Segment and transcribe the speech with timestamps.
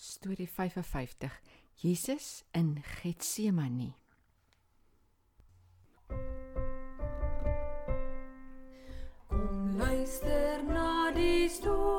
[0.00, 1.28] Storie 55.
[1.74, 3.94] Jesus in Getsemane.
[9.28, 11.97] Kom luister na die storie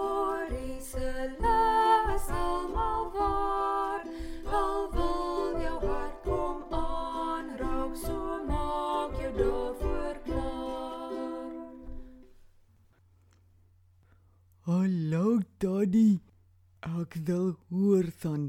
[17.10, 18.42] Ek wil hoor van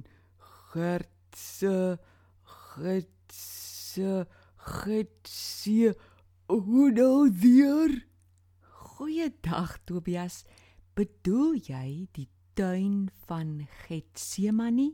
[0.69, 1.97] Gert se
[2.45, 4.27] Gert se
[4.57, 5.95] Gert se
[6.45, 7.95] hoe nou weer?
[8.61, 10.43] Goeiedag Tobias.
[10.93, 14.91] Bedoel jy die tuin van Getsemane?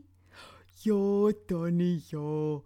[0.87, 2.63] Ja, Tannie, ja.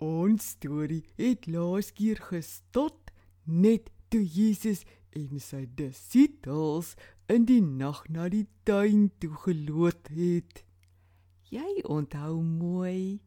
[0.00, 3.12] Ons storie het laas keer gestot
[3.44, 6.96] net toe Jesus en sy disippels
[7.28, 10.64] in die nag na die tuin toe geloop het.
[11.52, 13.20] Jy onthou mooi.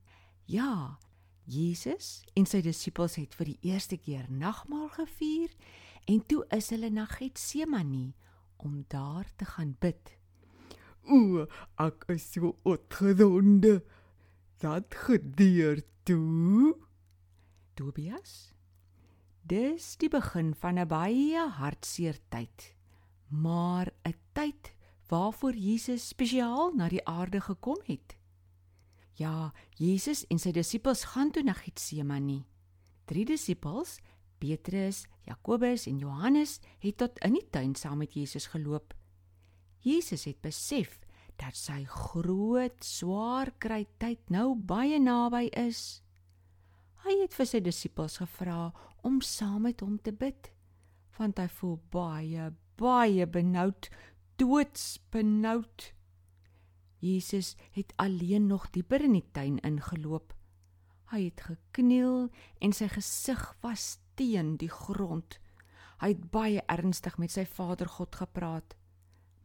[0.50, 0.98] Ja,
[1.46, 5.54] Jesus en sy disippels het vir die eerste keer nagmaal gevier
[6.10, 8.12] en toe is hulle na Getsemane
[8.62, 10.18] om daar te gaan bid.
[11.10, 11.48] O,
[11.82, 13.82] ek is so opgewonde.
[14.62, 16.76] Dat gebeur toe.
[17.74, 18.54] Tobias,
[19.42, 22.76] dis die begin van 'n baie hartseer tyd,
[23.32, 24.74] maar 'n tyd
[25.08, 28.18] waarvoor Jesus spesiaal na die aarde gekom het.
[29.14, 32.46] Ja, Jesus en sy disippels gaan toe na Getsemane.
[33.06, 34.00] Drie disippels,
[34.38, 38.96] Petrus, Jakobus en Johannes, het tot in die tuin saam met Jesus geloop.
[39.80, 41.00] Jesus het besef
[41.42, 46.02] dat sy groot, swaar kry tyd nou baie naby is.
[47.06, 48.72] Hy het vir sy disippels gevra
[49.04, 50.52] om saam met hom te bid,
[51.18, 53.90] want hy voel baie, baie benoud,
[54.42, 55.94] doodsbenoud.
[57.02, 60.34] Jesus het alleen nog dieper in die tuin ingeloop.
[61.12, 62.30] Hy het gekniel
[62.62, 65.40] en sy gesig was teen die grond.
[66.02, 68.78] Hy het baie ernstig met sy Vader God gepraat.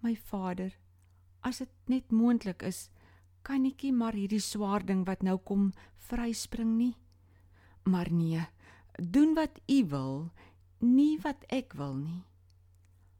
[0.05, 0.71] My Vader,
[1.41, 2.87] as dit net moontlik is,
[3.47, 5.71] kan ekie maar hierdie swaar ding wat nou kom
[6.09, 6.95] vryspring nie.
[7.87, 8.47] Maar nee,
[8.99, 10.17] doen wat U wil,
[10.81, 12.25] nie wat ek wil nie.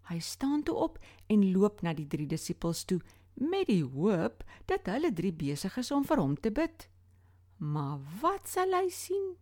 [0.07, 3.01] Hy staan toe op en loop na die drie disippels toe
[3.37, 6.87] met die hoop dat hulle drie besig is om vir hom te bid.
[7.59, 9.35] Maar wat sal hy sien?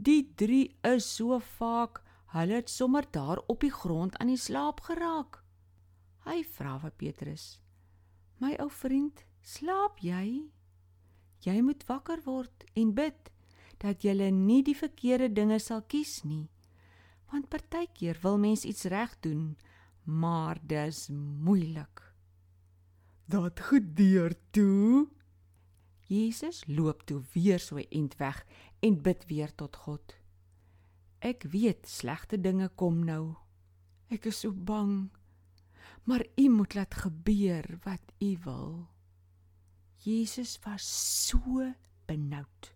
[0.00, 2.00] Die drie is so vaak,
[2.34, 5.42] hulle het sommer daar op die grond aan die slaap geraak.
[6.24, 7.60] Hy vra vir Petrus:
[8.38, 10.48] "My ou vriend, slaap jy?
[11.44, 13.30] Jy moet wakker word en bid
[13.78, 16.48] dat jy nie die verkeerde dinge sal kies nie."
[17.30, 19.58] Want partykeer wil mens iets reg doen,
[20.02, 21.08] maar dis
[21.42, 22.02] moeilik.
[23.24, 25.08] Dat gebeur toe.
[26.10, 28.46] Jesus loop toe weer so end weg
[28.78, 30.16] en bid weer tot God.
[31.18, 33.36] Ek weet slegte dinge kom nou.
[34.10, 35.10] Ek is so bang.
[36.08, 38.88] Maar U moet laat gebeur wat U wil.
[40.02, 40.82] Jesus was
[41.28, 41.74] so
[42.08, 42.72] benoud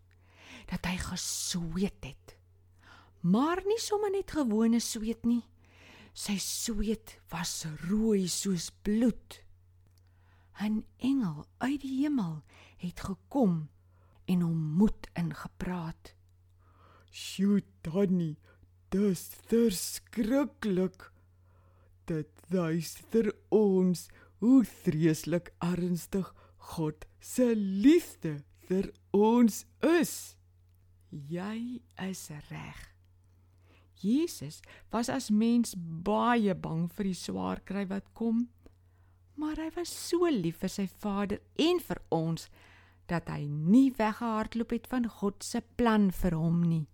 [0.70, 2.36] dat hy gesweet het.
[3.24, 5.42] Maar nie sommer net gewone sweet nie.
[6.12, 9.40] Sy sweet was rooi soos bloed.
[10.60, 12.42] 'n Engel uit die hemel
[12.76, 13.68] het gekom
[14.30, 16.14] en hom moed ingepraat.
[17.10, 18.36] Sjoe, Tannie,
[18.90, 21.10] dis verskriklik.
[22.06, 24.08] Dit wys vir ons
[24.44, 26.34] hoe vreeslik ernstig
[26.74, 30.36] God se liefde vir ons is.
[31.10, 31.80] Jy
[32.10, 32.93] is reg.
[34.04, 34.60] Jesus
[34.92, 38.48] was as mens baie bang vir die swaar kry wat kom,
[39.40, 42.48] maar hy was so lief vir sy Vader en vir ons
[43.10, 46.84] dat hy nie weggehardloop het van God se plan vir hom nie.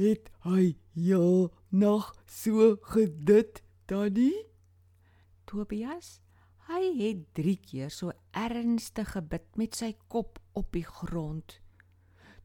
[0.00, 4.32] Het hy heel nog so gedit, Daddy?
[5.48, 6.20] Tobias,
[6.70, 11.58] hy het 3 keer so ernstig gebid met sy kop op die grond.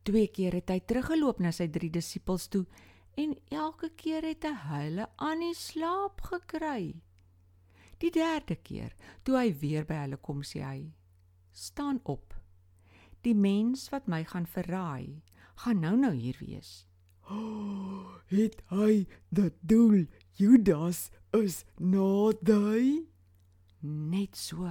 [0.05, 2.65] Twee keer het hy teruggeloop na sy drie disippels toe
[3.17, 7.01] en elke keer het hy hulle aan die slaap gekry.
[8.03, 8.91] Die derde keer,
[9.25, 10.81] toe hy weer by hulle kom, sê hy:
[11.53, 12.35] "Staan op.
[13.25, 15.23] Die mens wat my gaan verraai,
[15.63, 16.85] gaan nou-nou hier wees."
[17.29, 20.05] Oh, het hy dat doel
[20.37, 23.07] Judas is naby?
[23.81, 24.69] Net so.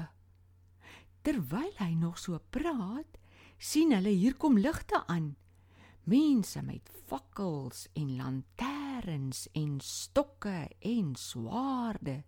[1.23, 3.19] Terwyl hy nog so praat,
[3.59, 5.35] sien hulle hier kom ligte aan.
[6.05, 12.23] Mense met fakkels en lanterns en stokke en swaarde.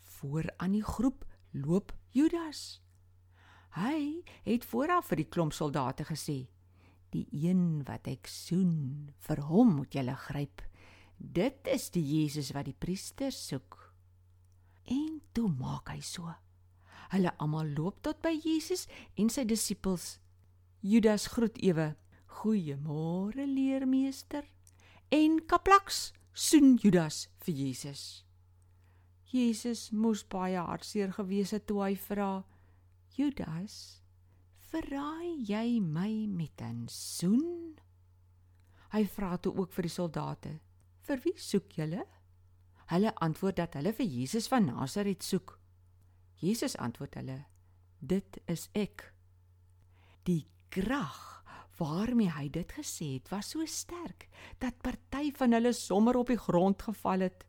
[0.00, 2.82] Voor aan die groep loop Judas.
[3.72, 6.48] Hy het vooraf vir die klomp soldate gesê:
[7.10, 10.62] "Die een wat ek soen, vir hom moet julle gryp.
[11.16, 13.94] Dit is die Jesus wat die priesters soek."
[14.84, 16.34] En toe maak hy so.
[17.12, 18.86] Hulle almal loop tot by Jesus
[19.16, 20.18] en sy disippels.
[20.82, 21.94] Judas groet ewe:
[22.26, 24.44] "Goeiemôre, leermeester."
[25.08, 28.24] En kaplaks soen Judas vir Jesus.
[29.30, 32.42] Jesus moes baie hartseer gewees het toe hy vra:
[33.14, 34.02] "Judas,
[34.72, 37.78] verraai jy my met 'n soen?"
[38.90, 40.60] Hy vra toe ook vir die soldate:
[41.00, 42.06] "Vir wie soek julle?"
[42.90, 45.58] Hulle antwoord dat hulle vir Jesus van Nasaret soek.
[46.34, 47.44] Jesus antwoord hulle:
[48.00, 49.14] "Dit is ek."
[50.24, 51.20] Die krag
[51.78, 54.28] waarmee hy dit gesê het, was so sterk
[54.62, 57.46] dat party van hulle sommer op die grond geval het.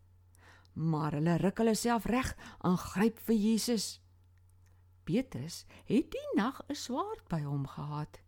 [0.74, 2.34] Maar hulle ruk hulle self reg
[2.66, 3.88] en gryp vir Jesus.
[5.06, 8.20] Petrus het die nag 'n swaard by hom gehad.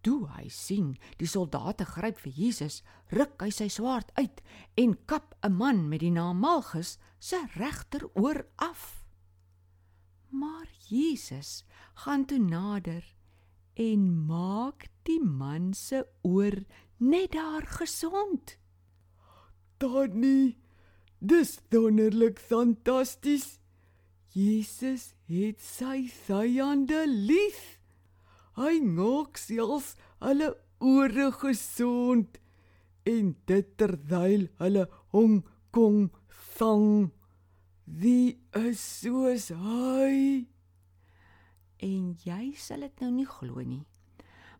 [0.00, 4.42] Toe hy sien die soldate gryp vir Jesus, ruk hy sy swaard uit
[4.76, 9.04] en kap 'n man met die naam Malchus se regteroor af.
[10.30, 11.64] Maar Jesus
[11.94, 13.15] gaan toe nader
[13.76, 16.56] en maak die man se oor
[16.98, 18.56] net daar gesond.
[19.78, 20.56] Tannie,
[21.20, 23.58] dis wonderlik fantasties.
[24.32, 27.76] Jesus het sy vyande lief.
[28.56, 29.94] Hy maak selfs
[30.24, 32.40] hulle ore gesond
[33.06, 35.38] en dit terwyl hulle hom
[35.76, 36.08] kom
[36.56, 37.12] vang.
[37.84, 40.48] Wie is soos hy?
[41.82, 43.84] En jy sal dit nou nie glo nie.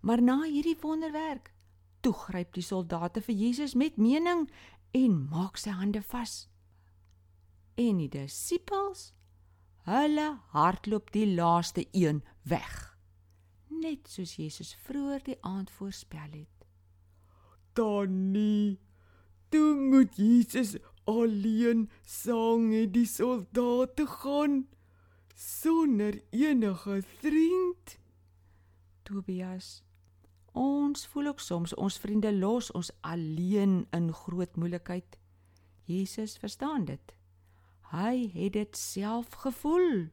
[0.01, 1.53] Maar na hierdie wonderwerk,
[2.01, 4.47] toe gryp die soldate vir Jesus met mening
[4.95, 6.47] en maak sy hande vas.
[7.77, 9.13] En die disippels,
[9.89, 12.99] hulle hardloop die laaste een weg.
[13.69, 16.69] Net soos Jesus vroeër die aand voorspel het.
[17.77, 18.79] Tannie,
[19.53, 24.65] toe moet Jesus alleen saam met die soldate gaan
[25.37, 27.99] sonder enige vriend.
[29.03, 29.83] Tobias,
[30.53, 35.19] ons voel ook soms ons vriende los ons alleen in groot moeilikheid.
[35.85, 37.15] Jesus verstaan dit.
[37.93, 40.09] Hy het dit self gevoel.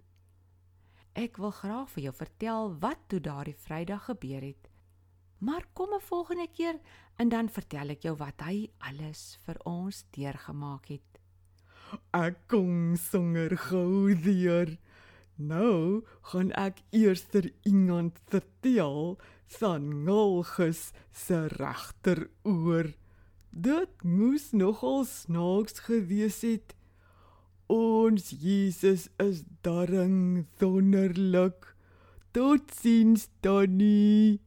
[1.15, 4.69] Ek wil graag vir jou vertel wat toe daardie Vrydag gebeur het.
[5.39, 6.79] Maar kom 'n volgende keer
[7.15, 11.19] en dan vertel ek jou wat hy alles vir ons deurgemaak het.
[12.11, 14.77] Ek kom songer gou weer.
[15.35, 19.17] Nou gaan ek eers ter iemand vertel
[19.57, 22.93] van Golgus se regteroor.
[23.49, 26.75] Dit moes nogal snaaks gewees het.
[27.67, 31.75] Ons Jesus is darring wonderlik.
[32.33, 34.41] Totsiens, Donnie.